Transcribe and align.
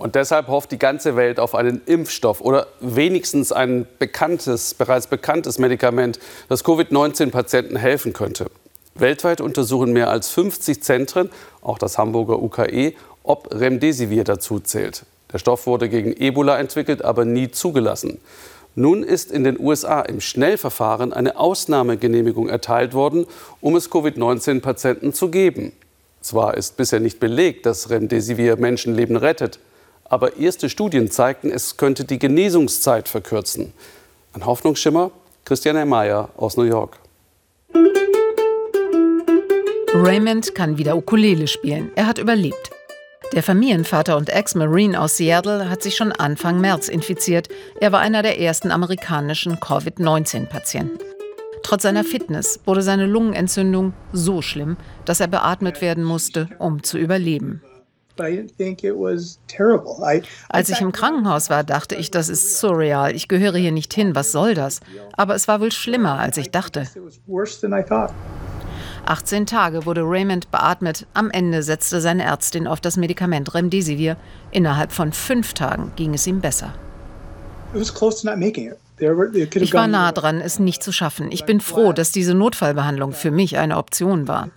Und 0.00 0.14
deshalb 0.14 0.48
hofft 0.48 0.72
die 0.72 0.78
ganze 0.78 1.14
Welt 1.14 1.38
auf 1.38 1.54
einen 1.54 1.82
Impfstoff 1.84 2.40
oder 2.40 2.68
wenigstens 2.80 3.52
ein 3.52 3.86
bekanntes, 3.98 4.72
bereits 4.72 5.08
bekanntes 5.08 5.58
Medikament, 5.58 6.18
das 6.48 6.64
Covid-19-Patienten 6.64 7.76
helfen 7.76 8.14
könnte. 8.14 8.50
Weltweit 8.94 9.42
untersuchen 9.42 9.92
mehr 9.92 10.08
als 10.08 10.30
50 10.30 10.82
Zentren, 10.82 11.28
auch 11.60 11.76
das 11.76 11.98
Hamburger 11.98 12.42
UKE, 12.42 12.94
ob 13.24 13.54
Remdesivir 13.54 14.24
dazu 14.24 14.58
zählt. 14.58 15.04
Der 15.34 15.38
Stoff 15.38 15.66
wurde 15.66 15.90
gegen 15.90 16.14
Ebola 16.16 16.58
entwickelt, 16.58 17.04
aber 17.04 17.26
nie 17.26 17.50
zugelassen. 17.50 18.22
Nun 18.74 19.02
ist 19.02 19.30
in 19.30 19.44
den 19.44 19.60
USA 19.60 20.00
im 20.00 20.22
Schnellverfahren 20.22 21.12
eine 21.12 21.36
Ausnahmegenehmigung 21.36 22.48
erteilt 22.48 22.94
worden, 22.94 23.26
um 23.60 23.76
es 23.76 23.90
Covid-19-Patienten 23.90 25.12
zu 25.12 25.28
geben. 25.28 25.72
Zwar 26.22 26.56
ist 26.56 26.78
bisher 26.78 27.00
nicht 27.00 27.20
belegt, 27.20 27.66
dass 27.66 27.90
Remdesivir 27.90 28.56
Menschenleben 28.56 29.16
rettet, 29.16 29.58
aber 30.10 30.36
erste 30.36 30.68
Studien 30.68 31.10
zeigten, 31.10 31.50
es 31.50 31.78
könnte 31.78 32.04
die 32.04 32.18
Genesungszeit 32.18 33.08
verkürzen. 33.08 33.72
Ein 34.34 34.44
Hoffnungsschimmer? 34.44 35.12
Christiane 35.44 35.86
Meyer 35.86 36.28
aus 36.36 36.56
New 36.56 36.64
York. 36.64 36.98
Raymond 39.94 40.54
kann 40.54 40.78
wieder 40.78 40.96
Ukulele 40.96 41.46
spielen. 41.46 41.90
Er 41.94 42.06
hat 42.06 42.18
überlebt. 42.18 42.70
Der 43.32 43.44
Familienvater 43.44 44.16
und 44.16 44.28
Ex-Marine 44.28 45.00
aus 45.00 45.16
Seattle 45.16 45.70
hat 45.70 45.82
sich 45.82 45.96
schon 45.96 46.10
Anfang 46.10 46.60
März 46.60 46.88
infiziert. 46.88 47.48
Er 47.80 47.92
war 47.92 48.00
einer 48.00 48.22
der 48.22 48.40
ersten 48.40 48.72
amerikanischen 48.72 49.60
Covid-19-Patienten. 49.60 50.98
Trotz 51.62 51.82
seiner 51.82 52.02
Fitness 52.02 52.58
wurde 52.66 52.82
seine 52.82 53.06
Lungenentzündung 53.06 53.92
so 54.12 54.42
schlimm, 54.42 54.76
dass 55.04 55.20
er 55.20 55.28
beatmet 55.28 55.80
werden 55.80 56.02
musste, 56.02 56.48
um 56.58 56.82
zu 56.82 56.98
überleben. 56.98 57.62
Als 60.48 60.68
ich 60.68 60.80
im 60.80 60.92
Krankenhaus 60.92 61.50
war, 61.50 61.64
dachte 61.64 61.94
ich, 61.94 62.10
das 62.10 62.28
ist 62.28 62.58
surreal. 62.58 63.14
Ich 63.14 63.28
gehöre 63.28 63.56
hier 63.56 63.72
nicht 63.72 63.92
hin. 63.94 64.14
Was 64.14 64.32
soll 64.32 64.54
das? 64.54 64.80
Aber 65.16 65.34
es 65.34 65.48
war 65.48 65.60
wohl 65.60 65.72
schlimmer, 65.72 66.18
als 66.18 66.36
ich 66.36 66.50
dachte. 66.50 66.86
18 69.06 69.46
Tage 69.46 69.86
wurde 69.86 70.02
Raymond 70.02 70.50
beatmet. 70.50 71.06
Am 71.14 71.30
Ende 71.30 71.62
setzte 71.62 72.00
seine 72.00 72.24
Ärztin 72.24 72.66
auf 72.66 72.80
das 72.80 72.96
Medikament 72.96 73.54
Remdesivir. 73.54 74.16
Innerhalb 74.50 74.92
von 74.92 75.12
fünf 75.12 75.54
Tagen 75.54 75.92
ging 75.96 76.14
es 76.14 76.26
ihm 76.26 76.40
besser. 76.40 76.74
Ich 79.00 79.74
war 79.74 79.86
nah 79.86 80.12
dran, 80.12 80.40
es 80.40 80.58
nicht 80.58 80.82
zu 80.82 80.92
schaffen. 80.92 81.32
Ich 81.32 81.44
bin 81.44 81.60
froh, 81.60 81.92
dass 81.92 82.12
diese 82.12 82.34
Notfallbehandlung 82.34 83.12
für 83.12 83.30
mich 83.30 83.58
eine 83.58 83.76
Option 83.76 84.28
war. 84.28 84.50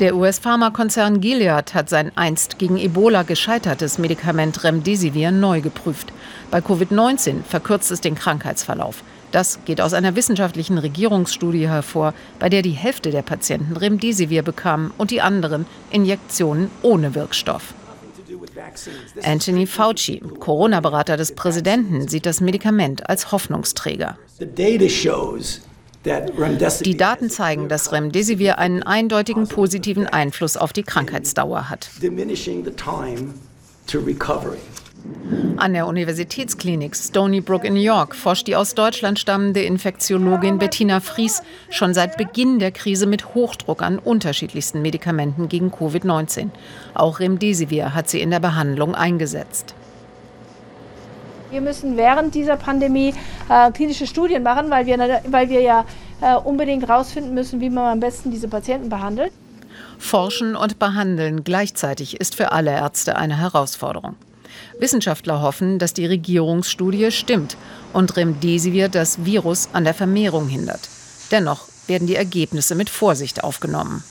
Der 0.00 0.16
US-Pharmakonzern 0.16 1.20
Gilead 1.20 1.74
hat 1.74 1.88
sein 1.88 2.12
einst 2.14 2.58
gegen 2.58 2.76
Ebola 2.76 3.22
gescheitertes 3.22 3.98
Medikament 3.98 4.62
Remdesivir 4.64 5.30
neu 5.30 5.60
geprüft. 5.60 6.12
Bei 6.50 6.58
Covid-19 6.58 7.42
verkürzt 7.42 7.90
es 7.90 8.00
den 8.00 8.14
Krankheitsverlauf. 8.14 9.02
Das 9.32 9.58
geht 9.64 9.80
aus 9.80 9.92
einer 9.92 10.14
wissenschaftlichen 10.14 10.78
Regierungsstudie 10.78 11.68
hervor, 11.68 12.14
bei 12.38 12.48
der 12.48 12.62
die 12.62 12.70
Hälfte 12.70 13.10
der 13.10 13.22
Patienten 13.22 13.76
Remdesivir 13.76 14.42
bekamen 14.42 14.92
und 14.96 15.10
die 15.10 15.20
anderen 15.20 15.66
Injektionen 15.90 16.70
ohne 16.82 17.14
Wirkstoff. 17.14 17.74
Anthony 19.22 19.66
Fauci, 19.66 20.20
Corona-Berater 20.40 21.16
des 21.16 21.34
Präsidenten, 21.34 22.08
sieht 22.08 22.26
das 22.26 22.40
Medikament 22.40 23.08
als 23.08 23.32
Hoffnungsträger. 23.32 24.18
Die 26.84 26.96
Daten 26.96 27.30
zeigen, 27.30 27.68
dass 27.68 27.92
Remdesivir 27.92 28.58
einen 28.58 28.82
eindeutigen 28.82 29.48
positiven 29.48 30.06
Einfluss 30.06 30.56
auf 30.56 30.72
die 30.72 30.84
Krankheitsdauer 30.84 31.68
hat. 31.68 31.90
An 35.58 35.72
der 35.72 35.86
Universitätsklinik 35.86 36.94
Stony 36.94 37.40
Brook 37.40 37.64
in 37.64 37.74
New 37.74 37.80
York 37.80 38.14
forscht 38.14 38.46
die 38.46 38.56
aus 38.56 38.74
Deutschland 38.74 39.18
stammende 39.18 39.62
Infektiologin 39.62 40.58
Bettina 40.58 41.00
Fries 41.00 41.42
schon 41.70 41.94
seit 41.94 42.18
Beginn 42.18 42.58
der 42.58 42.72
Krise 42.72 43.06
mit 43.06 43.34
Hochdruck 43.34 43.82
an 43.82 43.98
unterschiedlichsten 43.98 44.82
Medikamenten 44.82 45.48
gegen 45.48 45.70
Covid-19. 45.70 46.50
Auch 46.94 47.20
Remdesivir 47.20 47.94
hat 47.94 48.08
sie 48.10 48.20
in 48.20 48.30
der 48.30 48.40
Behandlung 48.40 48.94
eingesetzt. 48.94 49.74
Wir 51.50 51.60
müssen 51.60 51.96
während 51.96 52.34
dieser 52.34 52.56
Pandemie 52.56 53.14
äh, 53.48 53.70
klinische 53.70 54.06
Studien 54.06 54.42
machen, 54.42 54.68
weil 54.68 54.84
wir, 54.86 54.98
weil 55.30 55.48
wir 55.48 55.60
ja 55.60 55.84
äh, 56.20 56.34
unbedingt 56.34 56.86
herausfinden 56.86 57.34
müssen, 57.34 57.60
wie 57.60 57.70
man 57.70 57.92
am 57.92 58.00
besten 58.00 58.30
diese 58.30 58.48
Patienten 58.48 58.88
behandelt. 58.88 59.32
Forschen 59.98 60.56
und 60.56 60.78
behandeln 60.78 61.44
gleichzeitig 61.44 62.20
ist 62.20 62.34
für 62.34 62.52
alle 62.52 62.72
Ärzte 62.72 63.16
eine 63.16 63.38
Herausforderung. 63.38 64.16
Wissenschaftler 64.78 65.42
hoffen, 65.42 65.78
dass 65.78 65.94
die 65.94 66.06
Regierungsstudie 66.06 67.10
stimmt 67.10 67.56
und 67.92 68.16
Remdesivir 68.16 68.88
das 68.88 69.24
Virus 69.24 69.68
an 69.72 69.84
der 69.84 69.94
Vermehrung 69.94 70.48
hindert. 70.48 70.88
Dennoch 71.30 71.68
werden 71.86 72.06
die 72.06 72.16
Ergebnisse 72.16 72.74
mit 72.74 72.90
Vorsicht 72.90 73.44
aufgenommen. 73.44 74.02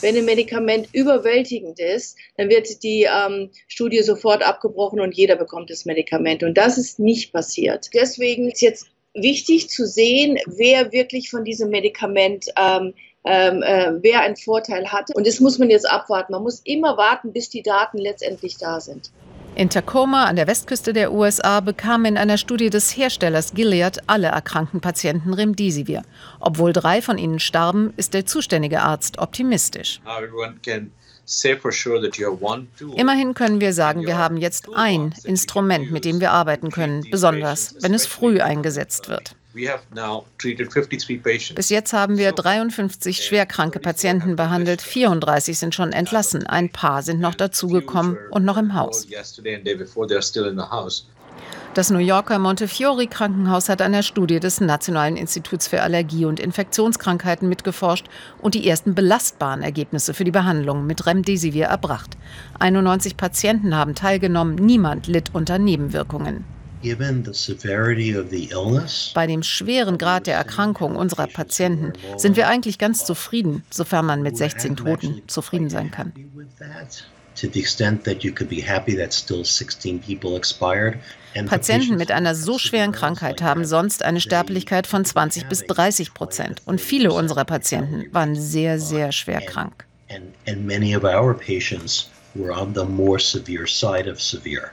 Wenn 0.00 0.16
ein 0.16 0.24
Medikament 0.24 0.88
überwältigend 0.92 1.80
ist, 1.80 2.16
dann 2.36 2.48
wird 2.48 2.82
die 2.84 3.02
ähm, 3.02 3.50
Studie 3.66 4.02
sofort 4.02 4.46
abgebrochen 4.46 5.00
und 5.00 5.16
jeder 5.16 5.34
bekommt 5.34 5.70
das 5.70 5.86
Medikament. 5.86 6.44
Und 6.44 6.54
das 6.54 6.78
ist 6.78 7.00
nicht 7.00 7.32
passiert. 7.32 7.90
Deswegen 7.94 8.48
ist 8.48 8.62
jetzt 8.62 8.86
wichtig 9.14 9.70
zu 9.70 9.86
sehen, 9.86 10.38
wer 10.46 10.92
wirklich 10.92 11.30
von 11.30 11.42
diesem 11.44 11.70
Medikament 11.70 12.46
ähm, 12.56 12.94
ähm, 13.24 13.62
äh, 13.62 13.92
wer 14.00 14.20
einen 14.20 14.36
Vorteil 14.36 14.90
hat. 14.90 15.14
Und 15.14 15.26
das 15.26 15.40
muss 15.40 15.58
man 15.58 15.68
jetzt 15.70 15.90
abwarten. 15.90 16.32
Man 16.32 16.42
muss 16.42 16.60
immer 16.64 16.96
warten, 16.96 17.32
bis 17.32 17.50
die 17.50 17.62
Daten 17.62 17.98
letztendlich 17.98 18.56
da 18.56 18.80
sind. 18.80 19.10
In 19.58 19.70
Tacoma 19.70 20.26
an 20.26 20.36
der 20.36 20.46
Westküste 20.46 20.92
der 20.92 21.12
USA 21.12 21.58
bekamen 21.58 22.04
in 22.12 22.16
einer 22.16 22.38
Studie 22.38 22.70
des 22.70 22.96
Herstellers 22.96 23.54
Gilead 23.54 23.98
alle 24.06 24.28
erkrankten 24.28 24.80
Patienten 24.80 25.34
Remdesivir. 25.34 26.02
Obwohl 26.38 26.72
drei 26.72 27.02
von 27.02 27.18
ihnen 27.18 27.40
starben, 27.40 27.92
ist 27.96 28.14
der 28.14 28.24
zuständige 28.24 28.82
Arzt 28.82 29.18
optimistisch. 29.18 30.00
Immerhin 32.94 33.34
können 33.34 33.60
wir 33.60 33.72
sagen, 33.72 34.06
wir 34.06 34.16
haben 34.16 34.36
jetzt 34.36 34.68
ein 34.76 35.12
Instrument, 35.24 35.90
mit 35.90 36.04
dem 36.04 36.20
wir 36.20 36.30
arbeiten 36.30 36.70
können, 36.70 37.04
besonders 37.10 37.74
wenn 37.80 37.94
es 37.94 38.06
früh 38.06 38.40
eingesetzt 38.40 39.08
wird. 39.08 39.34
Bis 41.54 41.70
jetzt 41.70 41.92
haben 41.92 42.16
wir 42.16 42.32
53 42.32 43.24
schwerkranke 43.24 43.80
Patienten 43.80 44.36
behandelt, 44.36 44.80
34 44.80 45.58
sind 45.58 45.74
schon 45.74 45.92
entlassen, 45.92 46.46
ein 46.46 46.70
paar 46.70 47.02
sind 47.02 47.20
noch 47.20 47.34
dazugekommen 47.34 48.16
und 48.30 48.44
noch 48.44 48.56
im 48.56 48.74
Haus. 48.74 49.06
Das 51.74 51.90
New 51.90 51.98
Yorker 51.98 52.38
Montefiore 52.38 53.06
Krankenhaus 53.06 53.68
hat 53.68 53.82
an 53.82 53.92
der 53.92 54.02
Studie 54.02 54.40
des 54.40 54.60
Nationalen 54.60 55.16
Instituts 55.16 55.68
für 55.68 55.82
Allergie 55.82 56.24
und 56.24 56.40
Infektionskrankheiten 56.40 57.48
mitgeforscht 57.48 58.06
und 58.40 58.54
die 58.54 58.68
ersten 58.68 58.94
belastbaren 58.94 59.62
Ergebnisse 59.62 60.14
für 60.14 60.24
die 60.24 60.32
Behandlung 60.32 60.86
mit 60.86 61.06
Remdesivir 61.06 61.66
erbracht. 61.66 62.16
91 62.58 63.16
Patienten 63.16 63.76
haben 63.76 63.94
teilgenommen, 63.94 64.56
niemand 64.56 65.06
litt 65.06 65.34
unter 65.34 65.58
Nebenwirkungen. 65.58 66.44
Bei 69.14 69.26
dem 69.26 69.42
schweren 69.42 69.98
Grad 69.98 70.26
der 70.26 70.36
Erkrankung 70.36 70.96
unserer 70.96 71.26
Patienten 71.26 71.92
sind 72.16 72.36
wir 72.36 72.48
eigentlich 72.48 72.78
ganz 72.78 73.04
zufrieden, 73.04 73.64
sofern 73.70 74.06
man 74.06 74.22
mit 74.22 74.36
16 74.36 74.76
Toten 74.76 75.22
zufrieden 75.26 75.70
sein 75.70 75.90
kann. 75.90 76.12
Patienten 81.46 81.96
mit 81.96 82.10
einer 82.10 82.34
so 82.34 82.58
schweren 82.58 82.92
Krankheit 82.92 83.42
haben 83.42 83.64
sonst 83.64 84.04
eine 84.04 84.20
Sterblichkeit 84.20 84.86
von 84.86 85.04
20 85.04 85.48
bis 85.48 85.66
30 85.66 86.14
Prozent. 86.14 86.62
Und 86.64 86.80
viele 86.80 87.12
unserer 87.12 87.44
Patienten 87.44 88.12
waren 88.12 88.34
sehr, 88.34 88.80
sehr 88.80 89.12
schwer 89.12 89.40
krank. 89.40 89.84
And 90.10 90.64
many 90.64 90.96
of 90.96 91.04
our 91.04 91.34
patients 91.34 92.08
were 92.34 92.50
on 92.50 92.74
the 92.74 92.84
more 92.84 93.18
severe 93.18 93.66
side 93.66 94.10
of 94.10 94.20
severe. 94.20 94.70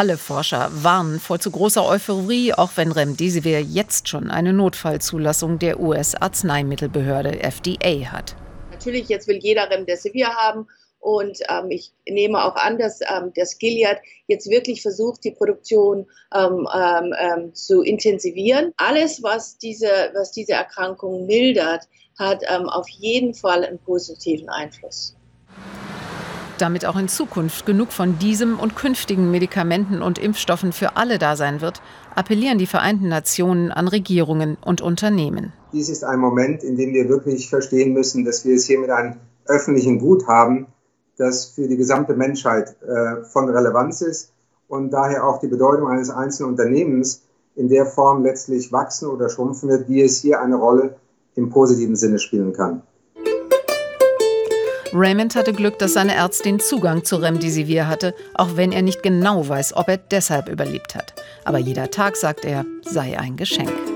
Alle 0.00 0.16
Forscher 0.16 0.70
warnen 0.72 1.20
vor 1.20 1.40
zu 1.40 1.50
großer 1.50 1.86
Euphorie, 1.86 2.54
auch 2.54 2.70
wenn 2.76 2.90
Remdesivir 2.90 3.60
jetzt 3.60 4.08
schon 4.08 4.30
eine 4.30 4.54
Notfallzulassung 4.54 5.58
der 5.58 5.78
US-Arzneimittelbehörde 5.78 7.42
FDA 7.42 8.10
hat. 8.10 8.34
Natürlich, 8.70 9.10
jetzt 9.10 9.28
will 9.28 9.36
jeder 9.42 9.68
Remdesivir 9.68 10.28
haben 10.28 10.66
und 11.00 11.40
ähm, 11.50 11.70
ich 11.70 11.92
nehme 12.08 12.42
auch 12.42 12.56
an, 12.56 12.78
dass 12.78 13.02
ähm, 13.02 13.32
das 13.36 13.58
Gilead 13.58 13.98
jetzt 14.26 14.48
wirklich 14.48 14.80
versucht, 14.80 15.22
die 15.22 15.32
Produktion 15.32 16.06
ähm, 16.34 16.66
ähm, 16.74 17.14
ähm, 17.20 17.54
zu 17.54 17.82
intensivieren. 17.82 18.72
Alles, 18.78 19.22
was 19.22 19.58
diese, 19.58 20.12
was 20.14 20.32
diese 20.32 20.52
Erkrankung 20.52 21.26
mildert, 21.26 21.86
hat 22.18 22.42
ähm, 22.48 22.70
auf 22.70 22.88
jeden 22.88 23.34
Fall 23.34 23.66
einen 23.66 23.78
positiven 23.78 24.48
Einfluss 24.48 25.14
damit 26.60 26.86
auch 26.86 26.96
in 26.96 27.08
Zukunft 27.08 27.66
genug 27.66 27.92
von 27.92 28.18
diesem 28.18 28.58
und 28.58 28.76
künftigen 28.76 29.30
Medikamenten 29.30 30.02
und 30.02 30.18
Impfstoffen 30.18 30.72
für 30.72 30.96
alle 30.96 31.18
da 31.18 31.36
sein 31.36 31.60
wird, 31.60 31.80
appellieren 32.14 32.58
die 32.58 32.66
Vereinten 32.66 33.08
Nationen 33.08 33.72
an 33.72 33.88
Regierungen 33.88 34.56
und 34.64 34.80
Unternehmen. 34.80 35.52
Dies 35.72 35.88
ist 35.88 36.04
ein 36.04 36.18
Moment, 36.18 36.62
in 36.62 36.76
dem 36.76 36.92
wir 36.92 37.08
wirklich 37.08 37.48
verstehen 37.48 37.92
müssen, 37.92 38.24
dass 38.24 38.44
wir 38.44 38.54
es 38.54 38.66
hier 38.66 38.78
mit 38.78 38.90
einem 38.90 39.16
öffentlichen 39.46 39.98
Gut 39.98 40.26
haben, 40.26 40.66
das 41.16 41.46
für 41.46 41.68
die 41.68 41.76
gesamte 41.76 42.14
Menschheit 42.14 42.76
äh, 42.82 43.24
von 43.24 43.48
Relevanz 43.48 44.00
ist 44.00 44.32
und 44.68 44.90
daher 44.90 45.26
auch 45.26 45.40
die 45.40 45.48
Bedeutung 45.48 45.88
eines 45.88 46.10
einzelnen 46.10 46.50
Unternehmens 46.50 47.22
in 47.56 47.68
der 47.68 47.86
Form 47.86 48.22
letztlich 48.22 48.72
wachsen 48.72 49.08
oder 49.08 49.28
schrumpfen 49.28 49.68
wird, 49.68 49.88
wie 49.88 50.02
es 50.02 50.20
hier 50.20 50.40
eine 50.40 50.56
Rolle 50.56 50.96
im 51.34 51.50
positiven 51.50 51.96
Sinne 51.96 52.18
spielen 52.18 52.52
kann. 52.52 52.82
Raymond 54.92 55.36
hatte 55.36 55.52
Glück, 55.52 55.78
dass 55.78 55.92
seine 55.92 56.14
Ärztin 56.14 56.58
Zugang 56.58 57.04
zu 57.04 57.16
Remdesivir 57.16 57.86
hatte, 57.86 58.14
auch 58.34 58.56
wenn 58.56 58.72
er 58.72 58.82
nicht 58.82 59.02
genau 59.02 59.48
weiß, 59.48 59.76
ob 59.76 59.88
er 59.88 59.98
deshalb 59.98 60.48
überlebt 60.48 60.94
hat. 60.94 61.14
Aber 61.44 61.58
jeder 61.58 61.90
Tag, 61.90 62.16
sagt 62.16 62.44
er, 62.44 62.64
sei 62.82 63.18
ein 63.18 63.36
Geschenk. 63.36 63.89